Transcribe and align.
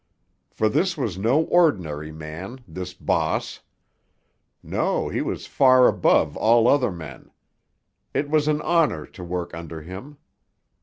For 0.49 0.67
this 0.67 0.97
was 0.97 1.19
no 1.19 1.43
ordinary 1.43 2.11
man, 2.11 2.61
this 2.67 2.91
"bahss." 2.91 3.59
No, 4.63 5.09
he 5.09 5.21
was 5.21 5.45
far 5.45 5.87
above 5.87 6.35
all 6.35 6.67
other 6.67 6.91
men. 6.91 7.29
It 8.11 8.27
was 8.27 8.47
an 8.47 8.63
honour 8.63 9.05
to 9.05 9.23
work 9.23 9.53
under 9.53 9.83
him. 9.83 10.17